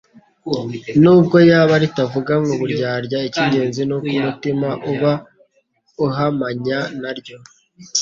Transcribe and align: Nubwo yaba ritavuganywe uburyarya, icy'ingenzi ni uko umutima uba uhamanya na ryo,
Nubwo 1.01 1.37
yaba 1.49 1.73
ritavuganywe 1.83 2.49
uburyarya, 2.55 3.17
icy'ingenzi 3.27 3.81
ni 3.85 3.93
uko 3.97 4.09
umutima 4.17 4.69
uba 4.91 5.11
uhamanya 6.05 6.79
na 7.01 7.11
ryo, 7.17 7.37